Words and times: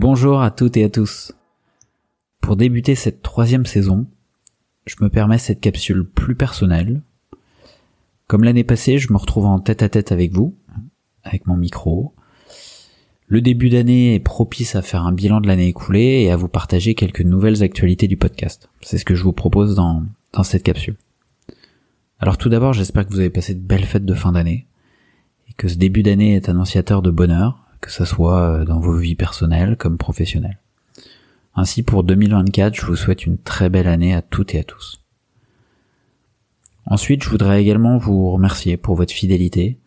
Bonjour 0.00 0.42
à 0.42 0.52
toutes 0.52 0.76
et 0.76 0.84
à 0.84 0.88
tous. 0.88 1.32
Pour 2.40 2.54
débuter 2.54 2.94
cette 2.94 3.20
troisième 3.20 3.66
saison, 3.66 4.06
je 4.86 4.94
me 5.00 5.08
permets 5.08 5.38
cette 5.38 5.58
capsule 5.58 6.08
plus 6.08 6.36
personnelle. 6.36 7.02
Comme 8.28 8.44
l'année 8.44 8.62
passée, 8.62 8.98
je 8.98 9.12
me 9.12 9.18
retrouve 9.18 9.46
en 9.46 9.58
tête 9.58 9.82
à 9.82 9.88
tête 9.88 10.12
avec 10.12 10.30
vous, 10.30 10.54
avec 11.24 11.48
mon 11.48 11.56
micro. 11.56 12.14
Le 13.26 13.40
début 13.40 13.70
d'année 13.70 14.14
est 14.14 14.20
propice 14.20 14.76
à 14.76 14.82
faire 14.82 15.04
un 15.04 15.10
bilan 15.10 15.40
de 15.40 15.48
l'année 15.48 15.66
écoulée 15.66 16.22
et 16.22 16.30
à 16.30 16.36
vous 16.36 16.46
partager 16.46 16.94
quelques 16.94 17.22
nouvelles 17.22 17.64
actualités 17.64 18.06
du 18.06 18.16
podcast. 18.16 18.70
C'est 18.82 18.98
ce 18.98 19.04
que 19.04 19.16
je 19.16 19.24
vous 19.24 19.32
propose 19.32 19.74
dans, 19.74 20.04
dans 20.32 20.44
cette 20.44 20.62
capsule. 20.62 20.94
Alors 22.20 22.38
tout 22.38 22.50
d'abord, 22.50 22.72
j'espère 22.72 23.04
que 23.04 23.12
vous 23.12 23.18
avez 23.18 23.30
passé 23.30 23.52
de 23.52 23.66
belles 23.66 23.84
fêtes 23.84 24.06
de 24.06 24.14
fin 24.14 24.30
d'année 24.30 24.68
et 25.48 25.54
que 25.54 25.66
ce 25.66 25.76
début 25.76 26.04
d'année 26.04 26.36
est 26.36 26.48
annonciateur 26.48 27.02
de 27.02 27.10
bonheur, 27.10 27.67
que 27.80 27.90
ça 27.90 28.04
soit 28.04 28.40
euh, 28.40 28.64
dans 28.64 28.80
vos 28.80 28.96
vies 28.96 29.14
personnelles 29.14 29.76
comme 29.76 29.98
professionnelles. 29.98 30.58
Ainsi 31.54 31.82
pour 31.82 32.04
2024, 32.04 32.74
je 32.74 32.86
vous 32.86 32.96
souhaite 32.96 33.26
une 33.26 33.38
très 33.38 33.68
belle 33.68 33.88
année 33.88 34.14
à 34.14 34.22
toutes 34.22 34.54
et 34.54 34.60
à 34.60 34.64
tous. 34.64 35.00
Ensuite, 36.86 37.24
je 37.24 37.30
voudrais 37.30 37.60
également 37.60 37.98
vous 37.98 38.30
remercier 38.30 38.76
pour 38.76 38.94
votre 38.94 39.12
fidélité 39.12 39.78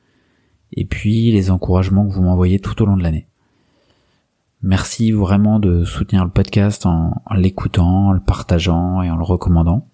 et 0.73 0.85
puis 0.85 1.31
les 1.31 1.49
encouragements 1.49 2.07
que 2.07 2.13
vous 2.13 2.21
m'envoyez 2.21 2.59
tout 2.59 2.81
au 2.81 2.85
long 2.85 2.97
de 2.97 3.03
l'année. 3.03 3.27
Merci 4.61 5.11
vraiment 5.11 5.59
de 5.59 5.83
soutenir 5.83 6.23
le 6.23 6.29
podcast 6.29 6.85
en, 6.85 7.21
en 7.25 7.33
l'écoutant, 7.33 8.09
en 8.09 8.11
le 8.13 8.19
partageant 8.19 9.01
et 9.01 9.09
en 9.09 9.15
le 9.15 9.23
recommandant. 9.23 9.87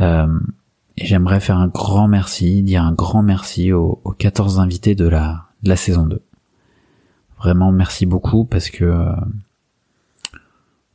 Euh, 0.00 0.40
et 0.96 1.04
j'aimerais 1.04 1.40
faire 1.40 1.58
un 1.58 1.68
grand 1.68 2.08
merci, 2.08 2.62
dire 2.62 2.82
un 2.82 2.92
grand 2.92 3.22
merci 3.22 3.72
aux, 3.72 4.00
aux 4.04 4.12
14 4.12 4.60
invités 4.60 4.94
de 4.94 5.06
la, 5.06 5.48
de 5.62 5.68
la 5.68 5.76
saison 5.76 6.06
2. 6.06 6.22
Vraiment 7.40 7.72
merci 7.72 8.06
beaucoup 8.06 8.44
parce 8.44 8.70
que 8.70 8.84
euh, 8.84 9.12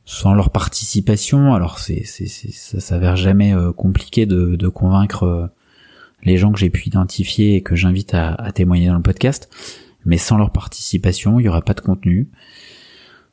sans 0.04 0.32
leur 0.34 0.50
participation, 0.50 1.54
alors 1.54 1.78
c'est, 1.78 2.04
c'est, 2.04 2.28
ça 2.28 2.80
s'avère 2.80 3.16
jamais 3.16 3.52
euh, 3.52 3.72
compliqué 3.72 4.26
de, 4.26 4.54
de 4.56 4.68
convaincre 4.68 5.24
euh, 5.24 5.46
les 6.22 6.36
gens 6.36 6.52
que 6.52 6.58
j'ai 6.58 6.70
pu 6.70 6.86
identifier 6.86 7.56
et 7.56 7.62
que 7.62 7.74
j'invite 7.74 8.14
à, 8.14 8.34
à 8.34 8.52
témoigner 8.52 8.86
dans 8.86 8.94
le 8.94 9.02
podcast. 9.02 9.50
Mais 10.04 10.18
sans 10.18 10.38
leur 10.38 10.52
participation, 10.52 11.40
il 11.40 11.42
n'y 11.42 11.48
aura 11.48 11.62
pas 11.62 11.74
de 11.74 11.80
contenu. 11.80 12.30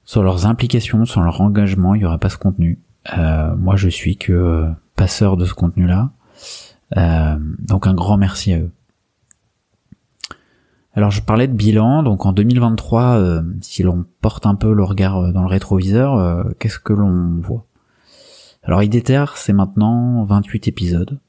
Sans 0.05 0.23
leurs 0.23 0.47
implications, 0.47 1.05
sans 1.05 1.21
leur 1.21 1.39
engagement, 1.39 1.93
il 1.93 1.99
n'y 1.99 2.05
aura 2.05 2.17
pas 2.17 2.29
ce 2.29 2.37
contenu. 2.37 2.79
Euh, 3.17 3.55
moi, 3.55 3.75
je 3.75 3.89
suis 3.89 4.17
que 4.17 4.67
passeur 4.95 5.37
de 5.37 5.45
ce 5.45 5.53
contenu-là. 5.53 6.11
Euh, 6.97 7.37
donc 7.59 7.87
un 7.87 7.93
grand 7.93 8.17
merci 8.17 8.53
à 8.53 8.59
eux. 8.59 8.71
Alors 10.95 11.09
je 11.09 11.21
parlais 11.21 11.47
de 11.47 11.53
bilan, 11.53 12.03
donc 12.03 12.25
en 12.25 12.33
2023, 12.33 13.03
euh, 13.17 13.41
si 13.61 13.81
l'on 13.81 14.05
porte 14.21 14.45
un 14.45 14.53
peu 14.55 14.73
le 14.73 14.83
regard 14.83 15.17
euh, 15.17 15.31
dans 15.31 15.41
le 15.41 15.47
rétroviseur, 15.47 16.15
euh, 16.17 16.43
qu'est-ce 16.59 16.77
que 16.77 16.93
l'on 16.93 17.39
voit? 17.41 17.65
Alors 18.61 18.83
IDETER, 18.83 19.25
c'est 19.35 19.53
maintenant 19.53 20.23
28 20.23 20.67
épisodes. 20.67 21.19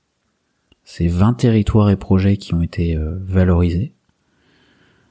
C'est 0.85 1.09
20 1.09 1.35
territoires 1.35 1.89
et 1.89 1.97
projets 1.97 2.37
qui 2.37 2.53
ont 2.55 2.61
été 2.61 2.97
valorisés. 3.23 3.95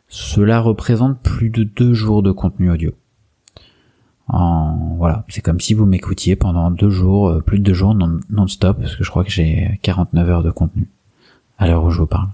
Cela 0.08 0.59
représente 0.59 1.19
plus 1.19 1.50
de 1.50 1.63
deux 1.63 1.94
jours 1.94 2.22
de 2.22 2.31
contenu 2.31 2.69
audio. 2.69 2.92
En, 4.28 4.96
voilà, 4.97 5.25
c'est 5.30 5.42
comme 5.42 5.59
si 5.59 5.74
vous 5.74 5.86
m'écoutiez 5.88 6.36
pendant 6.36 6.69
deux 6.69 6.92
jours, 6.92 7.42
plus 7.44 7.58
de 7.58 7.63
deux 7.63 7.74
jours 7.74 7.96
non- 7.96 8.19
non-stop, 8.30 8.78
parce 8.80 8.96
que 8.96 9.03
je 9.03 9.09
crois 9.09 9.24
que 9.24 9.31
j'ai 9.31 9.80
49 9.81 10.30
heures 10.30 10.44
de 10.44 10.52
contenu 10.52 10.88
à 11.58 11.68
l'heure 11.68 11.84
où 11.84 11.90
je 11.90 12.00
vous 12.00 12.08
parle. 12.08 12.30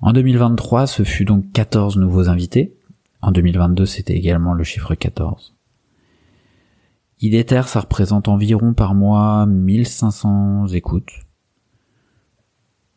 En 0.00 0.12
2023, 0.12 0.86
ce 0.86 1.02
fut 1.02 1.24
donc 1.24 1.50
14 1.52 1.96
nouveaux 1.96 2.28
invités. 2.28 2.76
En 3.20 3.32
2022, 3.32 3.84
c'était 3.84 4.14
également 4.14 4.54
le 4.54 4.62
chiffre 4.62 4.94
14. 4.94 5.56
IDETER, 7.20 7.62
ça 7.66 7.80
représente 7.80 8.28
environ 8.28 8.74
par 8.74 8.94
mois 8.94 9.44
1500 9.46 10.68
écoutes. 10.68 11.10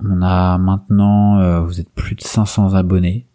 On 0.04 0.22
a 0.22 0.60
maintenant, 0.60 1.40
euh, 1.40 1.62
vous 1.62 1.80
êtes 1.80 1.90
plus 1.90 2.16
de 2.16 2.22
500 2.22 2.76
abonnés, 2.76 3.28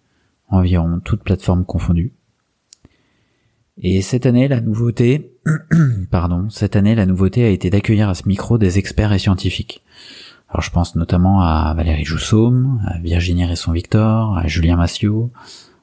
environ, 0.48 1.00
toutes 1.00 1.24
plateformes 1.24 1.64
confondues. 1.64 2.12
Et 3.78 4.00
cette 4.00 4.26
année, 4.26 4.46
la 4.46 4.60
nouveauté, 4.60 5.36
pardon, 6.10 6.48
cette 6.50 6.76
année, 6.76 6.94
la 6.94 7.06
nouveauté 7.06 7.44
a 7.44 7.50
été 7.50 7.68
d'accueillir 7.68 8.08
à 8.08 8.14
ce 8.14 8.28
micro 8.28 8.56
des 8.56 8.78
experts 8.78 9.12
et 9.12 9.18
scientifiques. 9.18 9.82
Alors 10.48 10.62
je 10.62 10.70
pense 10.70 10.94
notamment 10.94 11.40
à 11.40 11.74
Valérie 11.74 12.04
Joussaume, 12.04 12.80
à 12.86 12.98
Virginie 12.98 13.46
Resson-Victor, 13.46 14.36
à 14.36 14.46
Julien 14.46 14.76
Massiot, 14.76 15.30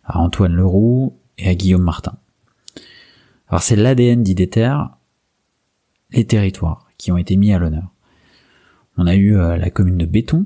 à 0.05 0.19
Antoine 0.19 0.53
Leroux 0.53 1.17
et 1.37 1.49
à 1.49 1.55
Guillaume 1.55 1.83
Martin. 1.83 2.17
Alors 3.49 3.61
c'est 3.61 3.75
l'ADN 3.75 4.23
d'IDETER, 4.23 4.75
les 6.11 6.25
territoires 6.25 6.87
qui 6.97 7.11
ont 7.11 7.17
été 7.17 7.35
mis 7.35 7.53
à 7.53 7.59
l'honneur. 7.59 7.89
On 8.97 9.07
a 9.07 9.15
eu 9.15 9.35
euh, 9.35 9.57
la 9.57 9.69
commune 9.69 9.97
de 9.97 10.05
Béton, 10.05 10.45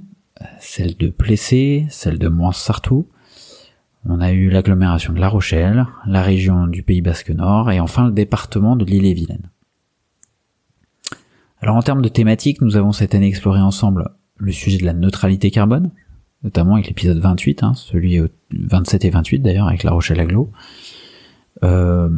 celle 0.59 0.95
de 0.97 1.09
Plessé, 1.09 1.85
celle 1.89 2.17
de 2.17 2.27
Moins-Sartoux, 2.27 3.07
on 4.09 4.21
a 4.21 4.31
eu 4.31 4.49
l'agglomération 4.49 5.11
de 5.11 5.19
La 5.19 5.27
Rochelle, 5.27 5.85
la 6.05 6.21
région 6.21 6.67
du 6.67 6.81
Pays 6.81 7.01
Basque 7.01 7.31
Nord 7.31 7.71
et 7.71 7.81
enfin 7.81 8.05
le 8.05 8.13
département 8.13 8.77
de 8.77 8.85
l'Île-et-Vilaine. 8.85 9.49
Alors 11.59 11.75
en 11.75 11.81
termes 11.81 12.01
de 12.01 12.09
thématiques, 12.09 12.61
nous 12.61 12.77
avons 12.77 12.91
cette 12.91 13.15
année 13.15 13.27
exploré 13.27 13.59
ensemble 13.59 14.11
le 14.37 14.51
sujet 14.51 14.77
de 14.77 14.85
la 14.85 14.93
neutralité 14.93 15.49
carbone, 15.49 15.91
notamment 16.43 16.75
avec 16.75 16.87
l'épisode 16.87 17.17
28, 17.17 17.63
hein, 17.63 17.73
celui 17.73 18.19
au 18.19 18.27
27 18.51 19.05
et 19.05 19.09
28 19.09 19.39
d'ailleurs 19.39 19.67
avec 19.67 19.83
La 19.83 19.91
Rochelle 19.91 20.19
Aglo, 20.19 20.51
euh, 21.63 22.09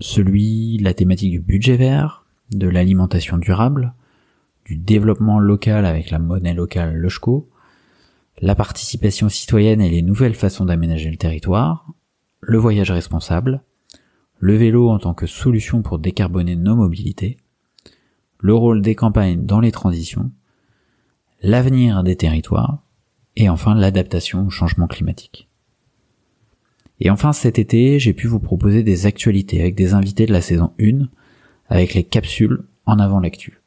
celui, 0.00 0.78
la 0.78 0.94
thématique 0.94 1.30
du 1.30 1.40
budget 1.40 1.76
vert, 1.76 2.24
de 2.50 2.68
l'alimentation 2.68 3.38
durable, 3.38 3.94
du 4.64 4.76
développement 4.76 5.38
local 5.38 5.86
avec 5.86 6.10
la 6.10 6.18
monnaie 6.18 6.54
locale 6.54 6.96
Lochco, 6.96 7.48
la 8.40 8.56
participation 8.56 9.28
citoyenne 9.28 9.80
et 9.80 9.90
les 9.90 10.02
nouvelles 10.02 10.34
façons 10.34 10.64
d'aménager 10.64 11.10
le 11.10 11.16
territoire, 11.16 11.86
le 12.40 12.58
voyage 12.58 12.90
responsable, 12.90 13.62
le 14.40 14.56
vélo 14.56 14.88
en 14.88 14.98
tant 14.98 15.14
que 15.14 15.26
solution 15.26 15.82
pour 15.82 16.00
décarboner 16.00 16.56
nos 16.56 16.74
mobilités, 16.74 17.36
le 18.42 18.54
rôle 18.54 18.82
des 18.82 18.94
campagnes 18.94 19.46
dans 19.46 19.60
les 19.60 19.72
transitions, 19.72 20.30
l'avenir 21.42 22.02
des 22.02 22.16
territoires, 22.16 22.82
et 23.36 23.48
enfin 23.48 23.74
l'adaptation 23.74 24.46
au 24.46 24.50
changement 24.50 24.88
climatique. 24.88 25.48
Et 27.00 27.08
enfin 27.08 27.32
cet 27.32 27.58
été, 27.58 27.98
j'ai 27.98 28.12
pu 28.12 28.26
vous 28.26 28.40
proposer 28.40 28.82
des 28.82 29.06
actualités 29.06 29.60
avec 29.60 29.74
des 29.74 29.94
invités 29.94 30.26
de 30.26 30.32
la 30.32 30.40
saison 30.40 30.72
1, 30.80 31.08
avec 31.68 31.94
les 31.94 32.04
capsules 32.04 32.64
en 32.84 32.98
avant 32.98 33.20
l'actu. 33.20 33.60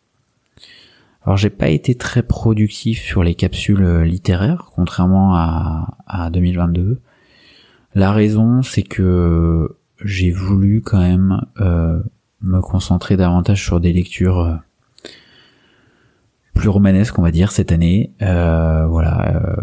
Alors 1.24 1.38
j'ai 1.38 1.50
pas 1.50 1.70
été 1.70 1.96
très 1.96 2.22
productif 2.22 3.02
sur 3.02 3.24
les 3.24 3.34
capsules 3.34 3.82
euh, 3.82 4.04
littéraires, 4.04 4.70
contrairement 4.76 5.36
à, 5.36 5.98
à 6.06 6.30
2022. 6.30 7.02
La 7.96 8.12
raison, 8.12 8.62
c'est 8.62 8.84
que 8.84 9.76
j'ai 10.04 10.32
voulu 10.32 10.82
quand 10.82 11.00
même 11.00 11.42
euh, 11.62 12.00
me 12.46 12.62
concentrer 12.62 13.18
davantage 13.18 13.64
sur 13.64 13.80
des 13.80 13.92
lectures 13.92 14.40
euh, 14.40 14.56
plus 16.54 16.70
romanesques, 16.70 17.18
on 17.20 17.22
va 17.22 17.32
dire, 17.32 17.52
cette 17.52 17.72
année. 17.72 18.14
Euh, 18.22 18.86
voilà, 18.88 19.36
euh, 19.36 19.56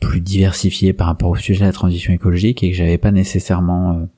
plus 0.00 0.20
diversifiées 0.20 0.92
par 0.92 1.08
rapport 1.08 1.30
au 1.30 1.36
sujet 1.36 1.60
de 1.60 1.66
la 1.66 1.72
transition 1.72 2.12
écologique 2.12 2.62
et 2.62 2.70
que 2.70 2.76
j'avais 2.76 2.98
pas 2.98 3.10
nécessairement 3.10 4.08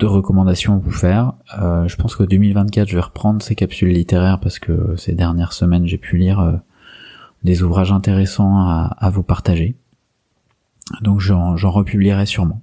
de 0.00 0.06
recommandations 0.06 0.74
à 0.74 0.78
vous 0.78 0.90
faire. 0.90 1.34
Je 1.52 1.94
pense 1.94 2.16
que 2.16 2.24
2024, 2.24 2.88
je 2.88 2.96
vais 2.96 3.00
reprendre 3.00 3.40
ces 3.42 3.54
capsules 3.54 3.90
littéraires 3.90 4.40
parce 4.40 4.58
que 4.58 4.96
ces 4.96 5.12
dernières 5.12 5.52
semaines, 5.52 5.86
j'ai 5.86 5.98
pu 5.98 6.16
lire 6.16 6.60
des 7.44 7.62
ouvrages 7.62 7.92
intéressants 7.92 8.58
à 8.58 9.10
vous 9.10 9.22
partager. 9.22 9.76
Donc 11.00 11.20
j'en 11.20 11.54
republierai 11.54 12.26
sûrement. 12.26 12.60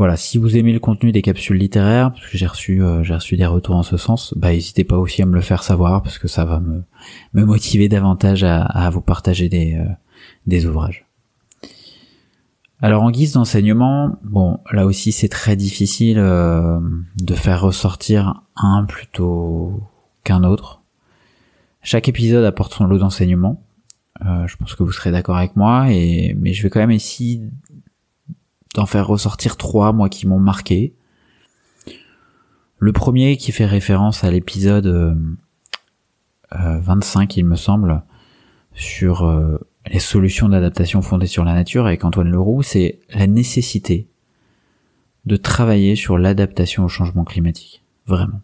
Voilà, 0.00 0.16
si 0.16 0.38
vous 0.38 0.56
aimez 0.56 0.72
le 0.72 0.80
contenu 0.80 1.12
des 1.12 1.20
capsules 1.20 1.58
littéraires, 1.58 2.10
parce 2.10 2.26
que 2.26 2.38
j'ai 2.38 2.46
reçu 2.46 2.82
euh, 2.82 3.02
j'ai 3.02 3.12
reçu 3.12 3.36
des 3.36 3.44
retours 3.44 3.76
en 3.76 3.82
ce 3.82 3.98
sens, 3.98 4.32
bah 4.34 4.50
n'hésitez 4.50 4.82
pas 4.82 4.96
aussi 4.96 5.20
à 5.20 5.26
me 5.26 5.34
le 5.34 5.42
faire 5.42 5.62
savoir 5.62 6.02
parce 6.02 6.16
que 6.16 6.26
ça 6.26 6.46
va 6.46 6.58
me, 6.58 6.84
me 7.34 7.44
motiver 7.44 7.90
davantage 7.90 8.42
à, 8.42 8.88
vous 8.88 9.02
partager 9.02 9.50
des, 9.50 9.74
euh, 9.74 9.84
des 10.46 10.64
ouvrages. 10.64 11.04
Alors 12.80 13.02
en 13.02 13.10
guise 13.10 13.32
d'enseignement, 13.34 14.16
bon 14.24 14.60
là 14.72 14.86
aussi 14.86 15.12
c'est 15.12 15.28
très 15.28 15.54
difficile 15.54 16.16
euh, 16.18 16.80
de 17.18 17.34
faire 17.34 17.60
ressortir 17.60 18.40
un 18.56 18.86
plutôt 18.86 19.82
qu'un 20.24 20.44
autre. 20.44 20.80
Chaque 21.82 22.08
épisode 22.08 22.46
apporte 22.46 22.72
son 22.72 22.86
lot 22.86 22.96
d'enseignement. 22.96 23.62
Je 24.22 24.56
pense 24.56 24.74
que 24.74 24.82
vous 24.82 24.92
serez 24.92 25.10
d'accord 25.10 25.36
avec 25.36 25.56
moi, 25.56 25.92
et 25.92 26.34
mais 26.38 26.54
je 26.54 26.62
vais 26.62 26.70
quand 26.70 26.80
même 26.80 26.90
essayer 26.90 27.42
d'en 28.74 28.86
faire 28.86 29.06
ressortir 29.06 29.56
trois, 29.56 29.92
moi 29.92 30.08
qui 30.08 30.26
m'ont 30.26 30.38
marqué. 30.38 30.94
Le 32.78 32.92
premier 32.92 33.36
qui 33.36 33.52
fait 33.52 33.66
référence 33.66 34.24
à 34.24 34.30
l'épisode 34.30 34.86
euh, 34.86 36.78
25, 36.80 37.36
il 37.36 37.44
me 37.44 37.56
semble, 37.56 38.02
sur 38.72 39.58
les 39.86 39.98
solutions 39.98 40.48
d'adaptation 40.48 41.02
fondées 41.02 41.26
sur 41.26 41.44
la 41.44 41.54
nature 41.54 41.86
avec 41.86 42.04
Antoine 42.04 42.30
Leroux, 42.30 42.62
c'est 42.62 43.00
la 43.12 43.26
nécessité 43.26 44.08
de 45.26 45.36
travailler 45.36 45.96
sur 45.96 46.18
l'adaptation 46.18 46.84
au 46.84 46.88
changement 46.88 47.24
climatique. 47.24 47.82
Vraiment. 48.06 48.40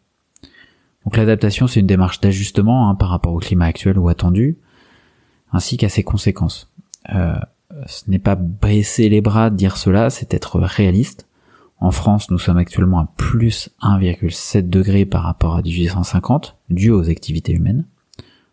Donc 1.04 1.16
l'adaptation, 1.16 1.66
c'est 1.66 1.80
une 1.80 1.86
démarche 1.86 2.20
d'ajustement 2.20 2.88
hein, 2.88 2.94
par 2.94 3.10
rapport 3.10 3.32
au 3.32 3.38
climat 3.38 3.66
actuel 3.66 3.98
ou 3.98 4.08
attendu, 4.08 4.58
ainsi 5.52 5.76
qu'à 5.76 5.88
ses 5.88 6.02
conséquences. 6.02 6.72
Euh, 7.72 7.82
ce 7.86 8.10
n'est 8.10 8.18
pas 8.18 8.36
baisser 8.36 9.08
les 9.08 9.20
bras 9.20 9.50
de 9.50 9.56
dire 9.56 9.76
cela, 9.76 10.10
c'est 10.10 10.34
être 10.34 10.58
réaliste. 10.60 11.26
En 11.78 11.90
France, 11.90 12.30
nous 12.30 12.38
sommes 12.38 12.56
actuellement 12.56 13.00
à 13.00 13.12
plus 13.16 13.70
1,7 13.82 14.68
degrés 14.68 15.04
par 15.04 15.22
rapport 15.24 15.56
à 15.56 15.62
1850, 15.62 16.56
dû 16.70 16.90
aux 16.90 17.10
activités 17.10 17.52
humaines. 17.52 17.84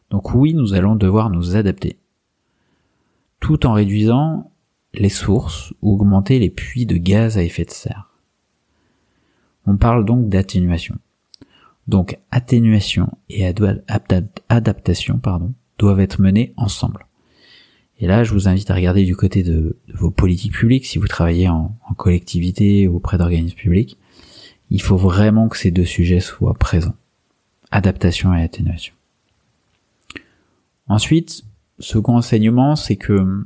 Donc 0.09 0.33
oui, 0.33 0.53
nous 0.53 0.73
allons 0.73 0.95
devoir 0.95 1.29
nous 1.29 1.55
adapter 1.55 1.97
tout 3.43 3.65
en 3.65 3.73
réduisant 3.73 4.49
les 4.93 5.09
sources 5.09 5.73
ou 5.81 5.95
augmenter 5.95 6.39
les 6.39 6.49
puits 6.49 6.85
de 6.85 6.95
gaz 6.95 7.37
à 7.37 7.43
effet 7.43 7.65
de 7.65 7.71
serre. 7.71 8.09
On 9.65 9.75
parle 9.75 10.05
donc 10.05 10.29
d'atténuation. 10.29 10.97
Donc 11.89 12.17
atténuation 12.31 13.09
et 13.27 13.45
adaptation 14.47 15.19
doivent 15.77 15.99
être 15.99 16.21
menées 16.21 16.53
ensemble. 16.55 17.05
Et 17.99 18.07
là, 18.07 18.23
je 18.23 18.33
vous 18.33 18.47
invite 18.47 18.69
à 18.71 18.75
regarder 18.75 19.05
du 19.05 19.15
côté 19.15 19.43
de, 19.43 19.77
vos 19.93 20.11
politiques 20.11 20.53
publiques, 20.53 20.85
si 20.85 20.97
vous 20.97 21.07
travaillez 21.07 21.47
en, 21.47 21.77
en 21.87 21.93
collectivité 21.93 22.87
ou 22.87 22.97
auprès 22.97 23.17
d'organismes 23.17 23.57
publics. 23.57 23.97
Il 24.69 24.81
faut 24.81 24.97
vraiment 24.97 25.47
que 25.49 25.57
ces 25.57 25.71
deux 25.71 25.85
sujets 25.85 26.19
soient 26.19 26.55
présents. 26.55 26.95
Adaptation 27.71 28.33
et 28.33 28.41
atténuation. 28.41 28.93
Ensuite, 30.87 31.43
second 31.79 32.17
enseignement, 32.17 32.75
c'est 32.75 32.95
que 32.95 33.45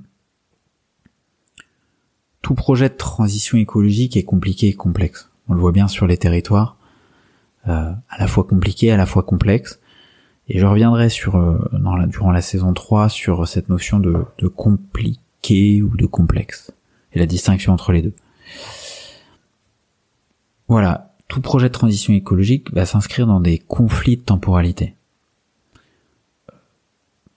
tout 2.41 2.55
projet 2.55 2.89
de 2.89 2.95
transition 2.95 3.57
écologique 3.57 4.15
est 4.15 4.23
compliqué 4.23 4.67
et 4.69 4.73
complexe. 4.73 5.29
On 5.49 5.53
le 5.53 5.59
voit 5.59 5.71
bien 5.71 5.87
sur 5.87 6.07
les 6.07 6.17
territoires, 6.17 6.77
euh, 7.67 7.91
à 8.09 8.19
la 8.19 8.27
fois 8.27 8.45
compliqué, 8.45 8.91
à 8.91 8.97
la 8.97 9.05
fois 9.05 9.23
complexe. 9.23 9.79
Et 10.49 10.59
je 10.59 10.65
reviendrai 10.65 11.09
euh, 11.33 12.05
durant 12.07 12.31
la 12.31 12.41
saison 12.41 12.73
3 12.73 13.09
sur 13.09 13.47
cette 13.47 13.69
notion 13.69 13.99
de, 13.99 14.25
de 14.37 14.47
compliqué 14.47 15.81
ou 15.81 15.95
de 15.97 16.05
complexe 16.05 16.71
et 17.13 17.19
la 17.19 17.25
distinction 17.25 17.73
entre 17.73 17.91
les 17.91 18.01
deux. 18.01 18.13
Voilà, 20.67 21.13
tout 21.27 21.41
projet 21.41 21.67
de 21.67 21.73
transition 21.73 22.13
écologique 22.13 22.73
va 22.73 22.85
s'inscrire 22.85 23.27
dans 23.27 23.41
des 23.41 23.57
conflits 23.57 24.17
de 24.17 24.21
temporalité. 24.21 24.95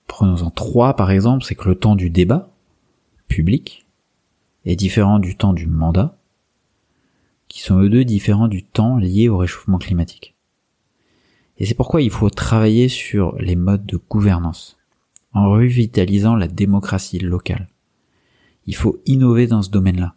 Prenons-en 0.06 0.51
trois 0.51 0.95
par 0.95 1.11
exemple, 1.11 1.45
c'est 1.45 1.55
que 1.55 1.69
le 1.69 1.75
temps 1.75 1.97
du 1.97 2.11
débat 2.11 2.51
public 3.29 3.87
est 4.65 4.77
différent 4.77 5.19
du 5.19 5.37
temps 5.37 5.53
du 5.53 5.67
mandat, 5.67 6.17
qui 7.49 7.61
sont 7.61 7.79
eux 7.79 7.89
deux 7.89 8.05
différents 8.05 8.49
du 8.49 8.63
temps 8.63 8.97
lié 8.97 9.29
au 9.29 9.39
réchauffement 9.39 9.79
climatique. 9.79 10.35
Et 11.61 11.67
c'est 11.67 11.75
pourquoi 11.75 12.01
il 12.01 12.11
faut 12.11 12.31
travailler 12.31 12.89
sur 12.89 13.37
les 13.37 13.55
modes 13.55 13.85
de 13.85 14.01
gouvernance, 14.09 14.79
en 15.35 15.51
revitalisant 15.51 16.35
la 16.35 16.49
démocratie 16.49 17.19
locale. 17.19 17.69
Il 18.67 18.75
faut 18.75 18.99
innover 19.05 19.47
dans 19.47 19.61
ce 19.61 19.69
domaine-là. 19.69 20.17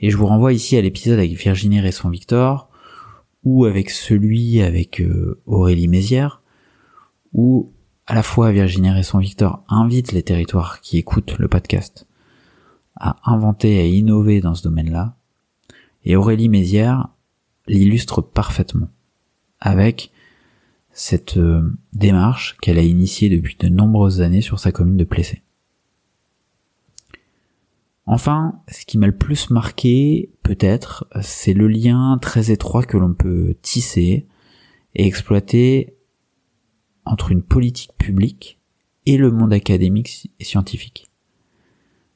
Et 0.00 0.10
je 0.10 0.16
vous 0.18 0.26
renvoie 0.26 0.52
ici 0.52 0.76
à 0.76 0.82
l'épisode 0.82 1.18
avec 1.18 1.32
Virginie 1.32 1.80
Resson-Victor, 1.80 2.68
ou 3.42 3.64
avec 3.64 3.88
celui 3.88 4.60
avec 4.60 5.00
euh, 5.00 5.40
Aurélie 5.46 5.88
Mézières, 5.88 6.42
où 7.32 7.72
à 8.06 8.14
la 8.14 8.22
fois 8.22 8.52
Virginie 8.52 8.90
Resson 8.90 9.18
Victor 9.18 9.64
invite 9.68 10.12
les 10.12 10.22
territoires 10.22 10.82
qui 10.82 10.98
écoutent 10.98 11.38
le 11.38 11.48
podcast 11.48 12.06
à 12.96 13.16
inventer 13.24 13.76
et 13.76 13.80
à 13.80 13.86
innover 13.86 14.40
dans 14.42 14.54
ce 14.54 14.62
domaine-là, 14.62 15.16
et 16.04 16.16
Aurélie 16.16 16.50
Mézières 16.50 17.08
l'illustre 17.66 18.20
parfaitement 18.20 18.88
avec 19.62 20.10
cette 20.90 21.38
euh, 21.38 21.62
démarche 21.94 22.56
qu'elle 22.60 22.78
a 22.78 22.82
initiée 22.82 23.30
depuis 23.30 23.56
de 23.58 23.68
nombreuses 23.68 24.20
années 24.20 24.42
sur 24.42 24.58
sa 24.58 24.72
commune 24.72 24.98
de 24.98 25.04
Plessé. 25.04 25.42
Enfin, 28.04 28.60
ce 28.68 28.84
qui 28.84 28.98
m'a 28.98 29.06
le 29.06 29.16
plus 29.16 29.50
marqué, 29.50 30.30
peut-être, 30.42 31.06
c'est 31.22 31.54
le 31.54 31.68
lien 31.68 32.18
très 32.20 32.50
étroit 32.50 32.82
que 32.82 32.98
l'on 32.98 33.14
peut 33.14 33.54
tisser 33.62 34.26
et 34.94 35.06
exploiter 35.06 35.94
entre 37.04 37.30
une 37.30 37.42
politique 37.42 37.92
publique 37.96 38.60
et 39.06 39.16
le 39.16 39.30
monde 39.30 39.52
académique 39.52 40.30
et 40.40 40.44
scientifique. 40.44 41.10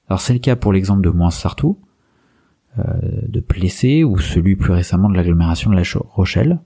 Alors 0.09 0.21
c'est 0.21 0.33
le 0.33 0.39
cas 0.41 0.57
pour 0.57 0.73
l'exemple 0.73 1.03
de 1.03 1.11
Moins-Sartou, 1.11 1.79
euh, 2.79 2.83
de 3.29 3.41
Plessé 3.41 4.05
ou 4.05 4.19
celui 4.19 4.57
plus 4.57 4.73
récemment 4.73 5.09
de 5.09 5.15
l'agglomération 5.15 5.71
de 5.71 5.77
La 5.77 5.83
Rochelle. 6.11 6.61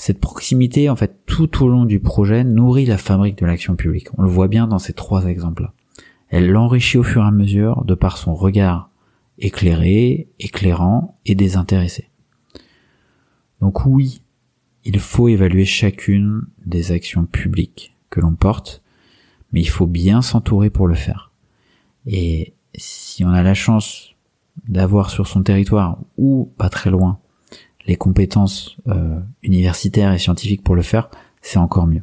Cette 0.00 0.20
proximité, 0.20 0.88
en 0.88 0.94
fait, 0.94 1.26
tout 1.26 1.64
au 1.64 1.68
long 1.68 1.84
du 1.84 1.98
projet, 1.98 2.44
nourrit 2.44 2.86
la 2.86 2.98
fabrique 2.98 3.36
de 3.36 3.44
l'action 3.44 3.74
publique. 3.74 4.06
On 4.16 4.22
le 4.22 4.28
voit 4.28 4.46
bien 4.46 4.68
dans 4.68 4.78
ces 4.78 4.92
trois 4.92 5.26
exemples-là. 5.26 5.72
Elle 6.28 6.52
l'enrichit 6.52 6.98
au 6.98 7.02
fur 7.02 7.24
et 7.24 7.26
à 7.26 7.32
mesure 7.32 7.84
de 7.84 7.96
par 7.96 8.16
son 8.16 8.36
regard 8.36 8.90
éclairé, 9.38 10.28
éclairant 10.38 11.18
et 11.26 11.34
désintéressé. 11.34 12.10
Donc 13.60 13.86
oui, 13.86 14.22
il 14.84 15.00
faut 15.00 15.26
évaluer 15.26 15.64
chacune 15.64 16.42
des 16.64 16.92
actions 16.92 17.24
publiques 17.24 17.96
que 18.08 18.20
l'on 18.20 18.36
porte, 18.36 18.84
mais 19.52 19.60
il 19.60 19.68
faut 19.68 19.88
bien 19.88 20.22
s'entourer 20.22 20.70
pour 20.70 20.86
le 20.86 20.94
faire. 20.94 21.32
Et 22.06 22.54
si 22.76 23.24
on 23.24 23.30
a 23.30 23.42
la 23.42 23.54
chance 23.54 24.14
d'avoir 24.68 25.10
sur 25.10 25.26
son 25.26 25.42
territoire 25.42 25.98
ou 26.16 26.52
pas 26.56 26.68
très 26.68 26.90
loin 26.90 27.18
les 27.88 27.96
compétences 27.96 28.76
euh, 28.86 29.18
universitaires 29.42 30.12
et 30.12 30.18
scientifiques 30.18 30.62
pour 30.62 30.76
le 30.76 30.82
faire, 30.82 31.10
c'est 31.40 31.58
encore 31.58 31.86
mieux. 31.86 32.02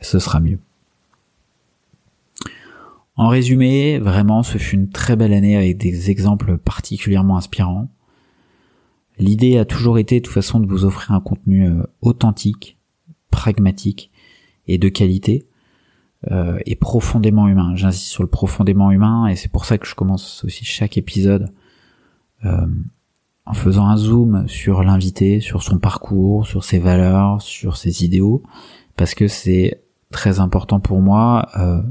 Ce 0.00 0.18
sera 0.18 0.40
mieux. 0.40 0.58
En 3.16 3.28
résumé, 3.28 3.98
vraiment, 3.98 4.42
ce 4.42 4.58
fut 4.58 4.76
une 4.76 4.90
très 4.90 5.14
belle 5.14 5.32
année 5.32 5.56
avec 5.56 5.76
des 5.76 6.10
exemples 6.10 6.58
particulièrement 6.58 7.36
inspirants. 7.36 7.88
L'idée 9.18 9.58
a 9.58 9.64
toujours 9.64 9.98
été 9.98 10.20
de 10.20 10.24
toute 10.24 10.34
façon 10.34 10.58
de 10.58 10.66
vous 10.66 10.84
offrir 10.84 11.12
un 11.12 11.20
contenu 11.20 11.66
euh, 11.66 11.82
authentique, 12.00 12.78
pragmatique 13.30 14.10
et 14.66 14.78
de 14.78 14.88
qualité 14.88 15.46
euh, 16.30 16.58
et 16.66 16.76
profondément 16.76 17.48
humain. 17.48 17.74
J'insiste 17.76 18.10
sur 18.10 18.22
le 18.22 18.28
profondément 18.28 18.90
humain 18.90 19.26
et 19.26 19.36
c'est 19.36 19.50
pour 19.50 19.64
ça 19.66 19.78
que 19.78 19.86
je 19.86 19.94
commence 19.94 20.44
aussi 20.44 20.64
chaque 20.64 20.98
épisode 20.98 21.52
euh, 22.44 22.66
en 23.46 23.54
faisant 23.54 23.86
un 23.86 23.96
zoom 23.96 24.46
sur 24.48 24.82
l'invité, 24.82 25.40
sur 25.40 25.62
son 25.62 25.78
parcours, 25.78 26.46
sur 26.46 26.64
ses 26.64 26.78
valeurs, 26.78 27.40
sur 27.40 27.76
ses 27.76 28.04
idéaux, 28.04 28.42
parce 28.96 29.14
que 29.14 29.28
c'est 29.28 29.82
très 30.10 30.40
important 30.40 30.80
pour 30.80 31.00
moi, 31.00 31.48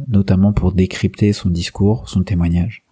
notamment 0.07 0.53
pour 0.53 0.73
décrypter 0.73 1.33
son 1.33 1.49
discours, 1.49 2.09
son 2.09 2.23
témoignage. 2.23 2.85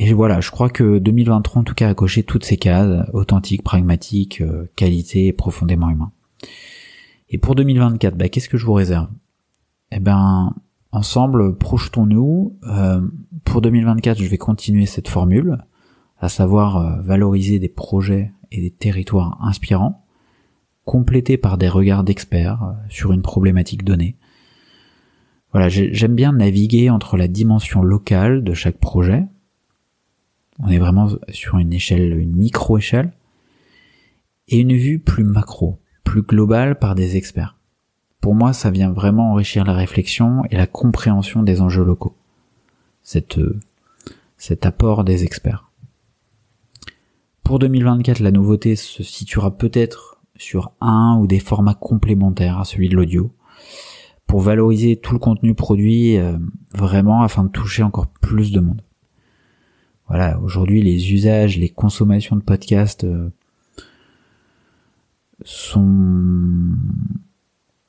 Et 0.00 0.12
voilà, 0.12 0.40
je 0.40 0.52
crois 0.52 0.70
que 0.70 1.00
2023 1.00 1.60
en 1.60 1.64
tout 1.64 1.74
cas 1.74 1.88
a 1.88 1.94
coché 1.94 2.22
toutes 2.22 2.44
ces 2.44 2.56
cases, 2.56 3.04
authentique, 3.12 3.64
pragmatique, 3.64 4.40
euh, 4.40 4.70
qualité 4.76 5.26
et 5.26 5.32
profondément 5.32 5.90
humain. 5.90 6.12
Et 7.30 7.36
pour 7.36 7.56
2024, 7.56 8.16
bah, 8.16 8.28
qu'est-ce 8.28 8.48
que 8.48 8.58
je 8.58 8.64
vous 8.64 8.74
réserve? 8.74 9.08
Eh 9.90 9.98
ben, 9.98 10.54
ensemble, 10.92 11.58
projetons-nous. 11.58 12.56
Euh, 12.68 13.00
pour 13.44 13.60
2024, 13.60 14.22
je 14.22 14.28
vais 14.28 14.38
continuer 14.38 14.86
cette 14.86 15.08
formule 15.08 15.58
à 16.20 16.28
savoir 16.28 16.76
euh, 16.76 17.00
valoriser 17.02 17.58
des 17.58 17.68
projets 17.68 18.32
et 18.50 18.60
des 18.60 18.70
territoires 18.70 19.38
inspirants, 19.42 20.04
complétés 20.84 21.36
par 21.36 21.58
des 21.58 21.68
regards 21.68 22.04
d'experts 22.04 22.62
euh, 22.62 22.72
sur 22.88 23.12
une 23.12 23.22
problématique 23.22 23.84
donnée. 23.84 24.16
Voilà, 25.52 25.68
j'aime 25.68 26.14
bien 26.14 26.32
naviguer 26.32 26.90
entre 26.90 27.16
la 27.16 27.26
dimension 27.26 27.82
locale 27.82 28.44
de 28.44 28.52
chaque 28.52 28.78
projet. 28.78 29.24
On 30.58 30.68
est 30.68 30.78
vraiment 30.78 31.08
sur 31.30 31.58
une 31.58 31.72
échelle, 31.72 32.18
une 32.18 32.36
micro-échelle, 32.36 33.12
et 34.48 34.58
une 34.58 34.74
vue 34.74 34.98
plus 34.98 35.24
macro, 35.24 35.78
plus 36.04 36.22
globale 36.22 36.78
par 36.78 36.94
des 36.94 37.16
experts. 37.16 37.56
Pour 38.20 38.34
moi, 38.34 38.52
ça 38.52 38.70
vient 38.70 38.90
vraiment 38.90 39.32
enrichir 39.32 39.64
la 39.64 39.72
réflexion 39.72 40.42
et 40.50 40.56
la 40.56 40.66
compréhension 40.66 41.42
des 41.42 41.60
enjeux 41.60 41.84
locaux. 41.84 42.16
Cette, 43.02 43.38
euh, 43.38 43.60
cet 44.36 44.66
apport 44.66 45.04
des 45.04 45.24
experts. 45.24 45.67
Pour 47.48 47.58
2024, 47.58 48.20
la 48.20 48.30
nouveauté 48.30 48.76
se 48.76 49.02
situera 49.02 49.56
peut-être 49.56 50.20
sur 50.36 50.72
un 50.82 51.16
ou 51.18 51.26
des 51.26 51.40
formats 51.40 51.72
complémentaires 51.72 52.58
à 52.58 52.66
celui 52.66 52.90
de 52.90 52.94
l'audio, 52.94 53.32
pour 54.26 54.42
valoriser 54.42 54.96
tout 54.96 55.14
le 55.14 55.18
contenu 55.18 55.54
produit 55.54 56.18
euh, 56.18 56.36
vraiment 56.74 57.22
afin 57.22 57.44
de 57.44 57.48
toucher 57.48 57.82
encore 57.82 58.08
plus 58.20 58.52
de 58.52 58.60
monde. 58.60 58.82
Voilà, 60.08 60.38
aujourd'hui 60.40 60.82
les 60.82 61.14
usages, 61.14 61.56
les 61.56 61.70
consommations 61.70 62.36
de 62.36 62.42
podcasts 62.42 63.04
euh, 63.04 63.30
sont 65.42 66.76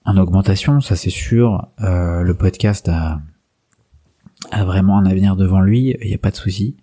en 0.05 0.15
augmentation, 0.15 0.79
ça 0.79 0.95
c'est 0.95 1.09
sûr. 1.09 1.67
Euh, 1.81 2.21
le 2.21 2.33
podcast 2.33 2.87
a, 2.87 3.19
a 4.51 4.63
vraiment 4.63 4.99
un 4.99 5.05
avenir 5.05 5.35
devant 5.35 5.59
lui, 5.59 5.97
il 5.99 6.07
n'y 6.07 6.15
a 6.15 6.17
pas 6.17 6.31
de 6.31 6.37
souci. 6.37 6.77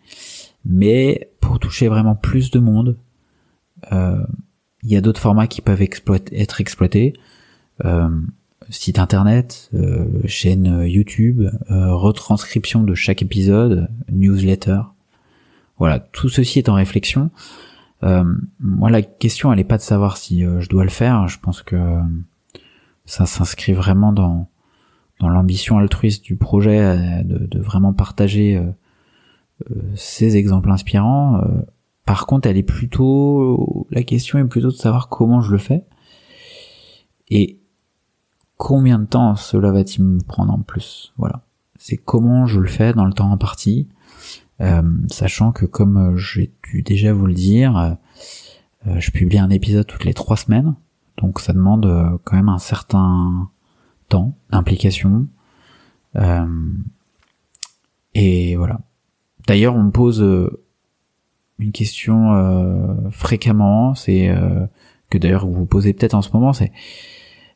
Mais 0.68 1.30
pour 1.40 1.58
toucher 1.58 1.88
vraiment 1.88 2.16
plus 2.16 2.50
de 2.50 2.58
monde, 2.58 2.99
euh, 3.92 4.25
il 4.82 4.90
y 4.90 4.96
a 4.96 5.00
d'autres 5.00 5.20
formats 5.20 5.46
qui 5.46 5.61
peuvent 5.61 5.82
être 5.82 6.61
exploités. 6.61 7.14
Euh, 7.85 8.08
site 8.70 8.99
internet, 8.99 9.70
euh, 9.75 10.06
chaîne 10.26 10.82
YouTube, 10.87 11.49
euh, 11.70 11.94
retranscription 11.94 12.82
de 12.82 12.94
chaque 12.94 13.23
épisode, 13.23 13.88
newsletter. 14.11 14.80
Voilà, 15.78 16.00
tout 16.00 16.28
ceci 16.28 16.58
est 16.58 16.68
en 16.68 16.75
réflexion. 16.75 17.30
Euh, 18.02 18.25
moi, 18.61 18.90
la 18.90 19.02
question, 19.02 19.52
elle 19.52 19.58
n'est 19.58 19.64
pas 19.64 19.76
de 19.76 19.82
savoir 19.82 20.16
si 20.16 20.42
je 20.42 20.68
dois 20.68 20.85
le 20.85 20.90
faire. 20.90 21.28
Je 21.28 21.38
pense 21.38 21.62
que 21.62 22.00
ça 23.04 23.26
s'inscrit 23.26 23.73
vraiment 23.73 24.12
dans 24.12 24.49
dans 25.18 25.30
l'ambition 25.30 25.78
altruiste 25.78 26.25
du 26.25 26.37
projet 26.37 27.25
de, 27.25 27.46
de 27.46 27.58
vraiment 27.58 27.94
partager 27.94 28.61
ces 29.94 30.36
exemples 30.36 30.70
inspirants. 30.70 31.40
par 32.04 32.26
contre, 32.26 32.48
elle 32.48 32.56
est 32.56 32.62
plutôt 32.62 33.86
la 33.90 34.02
question 34.02 34.38
est 34.38 34.44
plutôt 34.44 34.68
de 34.68 34.72
savoir 34.72 35.08
comment 35.08 35.40
je 35.40 35.52
le 35.52 35.58
fais. 35.58 35.84
Et 37.28 37.58
combien 38.56 38.98
de 38.98 39.06
temps 39.06 39.36
cela 39.36 39.72
va-t-il 39.72 40.04
me 40.04 40.20
prendre 40.20 40.52
en 40.52 40.60
plus 40.60 41.12
Voilà. 41.16 41.42
C'est 41.78 41.96
comment 41.96 42.46
je 42.46 42.60
le 42.60 42.68
fais 42.68 42.92
dans 42.94 43.04
le 43.04 43.12
temps 43.12 43.30
imparti, 43.30 43.88
euh, 44.60 44.82
sachant 45.08 45.52
que 45.52 45.66
comme 45.66 45.96
euh, 45.98 46.16
j'ai 46.16 46.52
dû 46.62 46.82
déjà 46.82 47.12
vous 47.12 47.26
le 47.26 47.34
dire, 47.34 47.76
euh, 47.76 48.98
je 48.98 49.10
publie 49.10 49.38
un 49.38 49.50
épisode 49.50 49.86
toutes 49.86 50.04
les 50.04 50.14
trois 50.14 50.36
semaines, 50.36 50.75
donc 51.18 51.40
ça 51.40 51.52
demande 51.52 52.18
quand 52.25 52.36
même 52.36 52.48
un 52.48 52.58
certain 52.58 53.50
temps 54.08 54.36
d'implication. 54.50 55.26
et 58.14 58.56
voilà. 58.56 58.80
D'ailleurs, 59.46 59.74
on 59.76 59.84
me 59.84 59.90
pose 59.90 60.24
une 61.58 61.72
question 61.72 63.08
fréquemment, 63.10 63.94
c'est 63.94 64.34
que 65.10 65.18
d'ailleurs 65.18 65.46
vous 65.46 65.52
vous 65.52 65.66
posez 65.66 65.92
peut-être 65.92 66.14
en 66.14 66.22
ce 66.22 66.30
moment, 66.32 66.52
c'est 66.52 66.72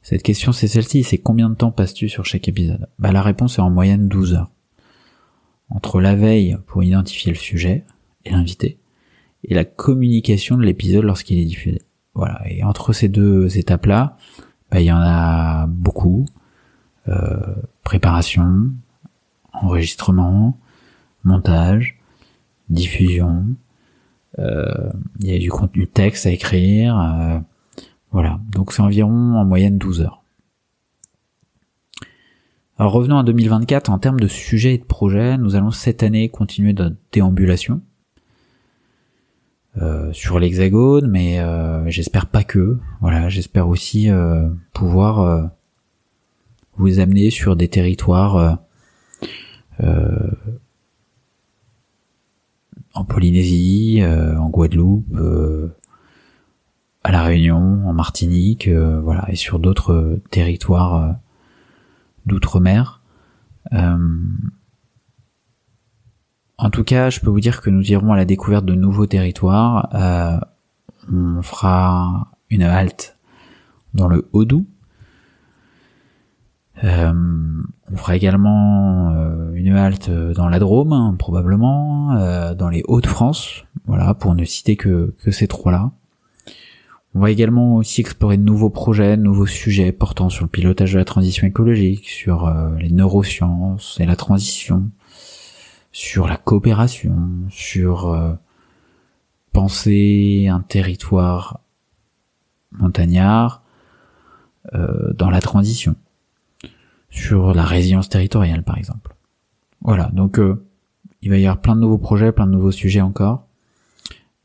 cette 0.02 0.22
question, 0.22 0.52
c'est 0.52 0.68
celle-ci, 0.68 1.04
c'est 1.04 1.18
combien 1.18 1.50
de 1.50 1.54
temps 1.54 1.72
passes-tu 1.72 2.08
sur 2.08 2.24
chaque 2.24 2.48
épisode? 2.48 2.88
Bah 2.98 3.12
la 3.12 3.22
réponse 3.22 3.58
est 3.58 3.62
en 3.62 3.70
moyenne 3.70 4.08
12 4.08 4.34
heures. 4.34 4.50
Entre 5.68 6.00
la 6.00 6.16
veille 6.16 6.56
pour 6.66 6.82
identifier 6.82 7.32
le 7.32 7.38
sujet 7.38 7.84
et 8.24 8.30
l'invité, 8.30 8.78
et 9.44 9.54
la 9.54 9.64
communication 9.64 10.56
de 10.56 10.62
l'épisode 10.62 11.04
lorsqu'il 11.04 11.38
est 11.38 11.44
diffusé. 11.44 11.82
Voilà, 12.14 12.40
et 12.48 12.64
entre 12.64 12.92
ces 12.92 13.08
deux 13.08 13.56
étapes-là, 13.56 14.16
bah, 14.70 14.80
il 14.80 14.86
y 14.86 14.92
en 14.92 15.00
a 15.00 15.66
beaucoup. 15.66 16.26
Euh, 17.08 17.54
préparation, 17.82 18.70
enregistrement, 19.52 20.58
montage, 21.24 21.98
diffusion, 22.68 23.46
euh, 24.38 24.90
il 25.20 25.30
y 25.30 25.34
a 25.34 25.38
du 25.38 25.50
contenu 25.50 25.86
texte 25.86 26.26
à 26.26 26.30
écrire, 26.30 26.98
euh, 26.98 27.38
voilà, 28.12 28.40
donc 28.50 28.72
c'est 28.72 28.82
environ 28.82 29.36
en 29.36 29.44
moyenne 29.44 29.76
12 29.76 30.02
heures. 30.02 30.22
Alors 32.78 32.92
revenons 32.92 33.18
à 33.18 33.24
2024, 33.24 33.90
en 33.90 33.98
termes 33.98 34.20
de 34.20 34.28
sujets 34.28 34.74
et 34.74 34.78
de 34.78 34.84
projets, 34.84 35.36
nous 35.36 35.56
allons 35.56 35.70
cette 35.70 36.02
année 36.02 36.30
continuer 36.30 36.72
notre 36.72 36.96
déambulation 37.12 37.82
euh, 39.76 40.10
sur 40.12 40.38
l'hexagone, 40.38 41.06
mais 41.06 41.38
j'espère 41.90 42.26
pas 42.26 42.42
que. 42.42 42.78
Voilà, 43.02 43.28
j'espère 43.28 43.68
aussi 43.68 44.08
pouvoir 44.72 45.50
vous 46.78 47.00
amener 47.00 47.28
sur 47.28 47.54
des 47.54 47.68
territoires 47.68 48.58
en 53.00 53.04
Polynésie, 53.04 54.02
en 54.04 54.48
Guadeloupe, 54.50 55.16
à 57.02 57.12
la 57.12 57.22
Réunion, 57.22 57.88
en 57.88 57.92
Martinique, 57.92 58.68
euh, 58.68 59.00
voilà, 59.00 59.24
et 59.28 59.36
sur 59.36 59.58
d'autres 59.58 59.92
euh, 59.92 60.22
territoires 60.30 60.96
euh, 60.96 61.12
d'outre-mer. 62.26 63.00
en 66.58 66.70
tout 66.70 66.84
cas, 66.84 67.08
je 67.08 67.20
peux 67.20 67.30
vous 67.30 67.40
dire 67.40 67.62
que 67.62 67.70
nous 67.70 67.90
irons 67.90 68.12
à 68.12 68.16
la 68.16 68.26
découverte 68.26 68.66
de 68.66 68.74
nouveaux 68.74 69.06
territoires. 69.06 69.88
on 71.10 71.42
fera 71.42 72.28
une 72.50 72.62
halte 72.62 73.16
dans 73.94 74.08
le 74.08 74.28
Haut-Doubs. 74.32 74.66
On 76.82 77.96
fera 77.96 78.16
également 78.16 79.12
une 79.54 79.76
halte 79.76 80.10
dans 80.10 80.48
la 80.48 80.58
Drôme, 80.58 80.92
hein, 80.92 81.14
probablement, 81.18 82.14
dans 82.54 82.68
les 82.68 82.82
Hauts-de-France, 82.88 83.64
voilà, 83.86 84.14
pour 84.14 84.34
ne 84.34 84.44
citer 84.44 84.76
que, 84.76 85.14
ces 85.30 85.46
trois-là. 85.46 85.90
On 87.14 87.20
va 87.20 87.30
également 87.30 87.76
aussi 87.76 88.00
explorer 88.00 88.36
de 88.36 88.42
nouveaux 88.42 88.70
projets, 88.70 89.16
de 89.16 89.22
nouveaux 89.22 89.46
sujets 89.46 89.90
portant 89.90 90.28
sur 90.28 90.44
le 90.44 90.48
pilotage 90.48 90.92
de 90.92 90.98
la 90.98 91.04
transition 91.04 91.46
écologique, 91.46 92.08
sur 92.08 92.46
euh, 92.46 92.76
les 92.76 92.90
neurosciences 92.90 93.98
et 93.98 94.06
la 94.06 94.14
transition, 94.14 94.88
sur 95.90 96.28
la 96.28 96.36
coopération, 96.36 97.16
sur 97.48 98.10
euh, 98.10 98.34
penser 99.52 100.46
un 100.48 100.60
territoire 100.60 101.58
montagnard 102.70 103.64
euh, 104.74 105.12
dans 105.14 105.30
la 105.30 105.40
transition, 105.40 105.96
sur 107.10 107.54
la 107.54 107.64
résilience 107.64 108.08
territoriale 108.08 108.62
par 108.62 108.78
exemple. 108.78 109.14
Voilà, 109.82 110.10
donc 110.12 110.40
il 111.22 111.30
va 111.30 111.38
y 111.38 111.46
avoir 111.46 111.60
plein 111.60 111.74
de 111.74 111.80
nouveaux 111.80 111.98
projets, 111.98 112.32
plein 112.32 112.46
de 112.46 112.52
nouveaux 112.52 112.70
sujets 112.70 113.00
encore. 113.00 113.46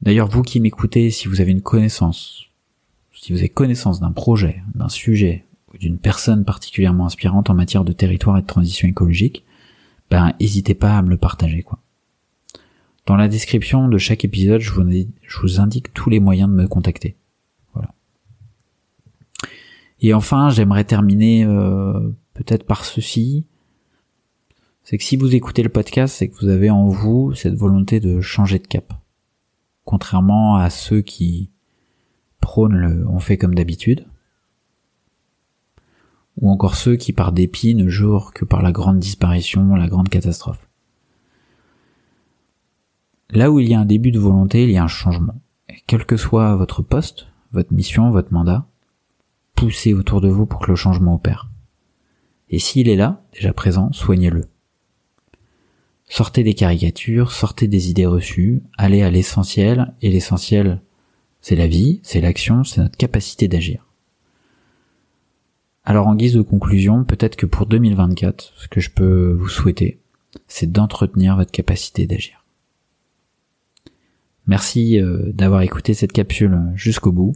D'ailleurs, 0.02 0.28
vous 0.28 0.44
qui 0.44 0.60
m'écoutez, 0.60 1.10
si 1.10 1.28
vous 1.28 1.42
avez 1.42 1.52
une 1.52 1.62
connaissance 1.62 2.46
si 3.26 3.34
vous 3.34 3.40
avez 3.40 3.50
connaissance 3.50 4.00
d'un 4.00 4.12
projet, 4.12 4.62
d'un 4.76 4.88
sujet 4.88 5.46
ou 5.74 5.78
d'une 5.80 5.98
personne 5.98 6.46
particulièrement 6.46 7.08
inspirante 7.08 7.50
en 7.50 7.56
matière 7.56 7.84
de 7.84 7.92
territoire 7.92 8.38
et 8.38 8.42
de 8.42 8.46
transition 8.46 8.88
écologique, 8.88 9.44
ben 10.12 10.34
n'hésitez 10.40 10.76
pas 10.76 10.96
à 10.96 11.02
me 11.02 11.10
le 11.10 11.18
partager 11.18 11.64
quoi. 11.64 11.80
Dans 13.08 13.16
la 13.16 13.28
description 13.28 13.88
de 13.88 13.98
chaque 13.98 14.26
épisode, 14.26 14.62
je 14.62 14.72
vous, 14.72 15.60
indique 15.60 15.92
tous 15.94 16.12
les 16.12 16.20
moyens 16.20 16.50
de 16.50 16.56
me 16.56 16.68
contacter. 16.68 17.16
Voilà. 17.74 17.94
Et 20.02 20.14
enfin, 20.14 20.50
j'aimerais 20.50 20.84
terminer 20.84 21.46
euh, 21.46 22.12
peut-être 22.36 22.66
par 22.66 22.86
ceci. 22.86 23.48
C'est 24.84 25.00
que 25.00 25.04
si 25.04 25.18
vous 25.18 25.34
écoutez 25.34 25.64
le 25.64 25.70
podcast, 25.70 26.16
c'est 26.16 26.30
que 26.30 26.36
vous 26.40 26.50
avez 26.50 26.70
en 26.70 26.88
vous 26.88 27.34
cette 27.34 27.56
volonté 27.56 28.00
de 28.00 28.22
changer 28.22 28.60
de 28.60 28.68
cap. 28.68 28.94
Contrairement 29.84 30.58
à 30.58 30.70
ceux 30.70 31.02
qui 31.02 31.50
prônent 32.40 32.76
le 32.76 33.08
on 33.08 33.20
fait 33.20 33.38
comme 33.38 33.56
d'habitude, 33.56 34.06
ou 36.40 36.52
encore 36.52 36.76
ceux 36.76 36.98
qui 36.98 37.14
par 37.14 37.32
dépit 37.32 37.74
ne 37.74 37.88
jurent 37.88 38.34
que 38.34 38.46
par 38.46 38.62
la 38.62 38.72
grande 38.72 39.00
disparition, 39.00 39.76
la 39.76 39.88
grande 39.88 40.10
catastrophe. 40.10 40.68
Là 43.32 43.52
où 43.52 43.60
il 43.60 43.70
y 43.70 43.74
a 43.74 43.80
un 43.80 43.86
début 43.86 44.12
de 44.12 44.20
volonté, 44.20 44.64
il 44.64 44.72
y 44.72 44.78
a 44.78 44.84
un 44.84 44.88
changement. 44.88 45.42
Quel 45.88 46.06
que 46.06 46.18
soit 46.18 46.56
votre 46.56 46.84
poste, 46.84 47.28
votre 47.54 47.74
mission, 47.74 48.12
votre 48.12 48.34
mandat, 48.34 48.68
poussez 49.56 49.94
autour 49.94 50.22
de 50.22 50.30
vous 50.30 50.46
pour 50.46 50.60
que 50.60 50.72
le 50.72 50.76
changement 50.76 51.16
opère. 51.16 51.50
Et 52.50 52.60
s'il 52.60 52.90
est 52.90 52.96
là, 52.96 53.24
déjà 53.34 53.54
présent, 53.54 53.92
soignez-le. 53.92 54.46
Sortez 56.08 56.44
des 56.44 56.54
caricatures, 56.54 57.32
sortez 57.32 57.68
des 57.68 57.90
idées 57.90 58.06
reçues, 58.06 58.62
allez 58.78 59.02
à 59.02 59.10
l'essentiel, 59.10 59.94
et 60.02 60.12
l'essentiel, 60.12 60.82
c'est 61.42 61.56
la 61.56 61.68
vie, 61.68 62.00
c'est 62.04 62.22
l'action, 62.22 62.64
c'est 62.64 62.82
notre 62.82 62.98
capacité 62.98 63.48
d'agir. 63.48 63.88
Alors 65.84 66.08
en 66.08 66.16
guise 66.16 66.34
de 66.34 66.42
conclusion, 66.42 67.04
peut-être 67.04 67.36
que 67.36 67.46
pour 67.46 67.66
2024, 67.66 68.54
ce 68.56 68.68
que 68.68 68.80
je 68.80 68.90
peux 68.90 69.32
vous 69.32 69.50
souhaiter, 69.50 70.00
c'est 70.48 70.72
d'entretenir 70.72 71.36
votre 71.36 71.52
capacité 71.52 72.08
d'agir. 72.08 72.44
Merci 74.48 75.00
euh, 75.00 75.32
d'avoir 75.34 75.62
écouté 75.62 75.94
cette 75.94 76.12
capsule 76.12 76.60
jusqu'au 76.76 77.12
bout, 77.12 77.34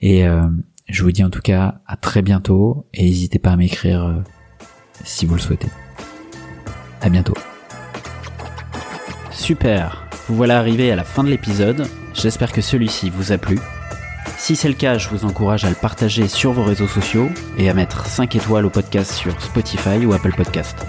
et 0.00 0.26
euh, 0.26 0.46
je 0.88 1.02
vous 1.02 1.12
dis 1.12 1.24
en 1.24 1.30
tout 1.30 1.40
cas 1.40 1.80
à 1.86 1.96
très 1.96 2.22
bientôt, 2.22 2.86
et 2.94 3.04
n'hésitez 3.04 3.38
pas 3.38 3.50
à 3.50 3.56
m'écrire 3.56 4.04
euh, 4.04 4.22
si 5.04 5.26
vous 5.26 5.34
le 5.34 5.40
souhaitez. 5.40 5.68
À 7.00 7.08
bientôt. 7.08 7.34
Super, 9.30 10.08
vous 10.28 10.34
voilà 10.34 10.58
arrivé 10.58 10.90
à 10.90 10.96
la 10.96 11.04
fin 11.04 11.22
de 11.22 11.28
l'épisode, 11.28 11.86
j'espère 12.14 12.52
que 12.52 12.60
celui-ci 12.60 13.10
vous 13.10 13.32
a 13.32 13.38
plu. 13.38 13.58
Si 14.36 14.56
c'est 14.56 14.68
le 14.68 14.74
cas, 14.74 14.98
je 14.98 15.08
vous 15.08 15.24
encourage 15.24 15.64
à 15.64 15.68
le 15.68 15.74
partager 15.74 16.28
sur 16.28 16.52
vos 16.52 16.62
réseaux 16.62 16.86
sociaux 16.86 17.28
et 17.56 17.68
à 17.68 17.74
mettre 17.74 18.06
5 18.06 18.36
étoiles 18.36 18.66
au 18.66 18.70
podcast 18.70 19.12
sur 19.12 19.40
Spotify 19.42 20.04
ou 20.06 20.12
Apple 20.12 20.34
Podcast. 20.34 20.86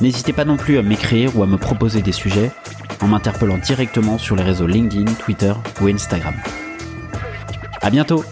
N'hésitez 0.00 0.32
pas 0.32 0.44
non 0.44 0.56
plus 0.56 0.78
à 0.78 0.82
m'écrire 0.82 1.36
ou 1.36 1.42
à 1.42 1.46
me 1.46 1.56
proposer 1.56 2.02
des 2.02 2.12
sujets 2.12 2.50
en 3.00 3.08
m'interpellant 3.08 3.58
directement 3.58 4.16
sur 4.16 4.36
les 4.36 4.42
réseaux 4.42 4.66
LinkedIn, 4.66 5.12
Twitter 5.14 5.52
ou 5.80 5.88
Instagram. 5.88 6.34
À 7.80 7.90
bientôt 7.90 8.24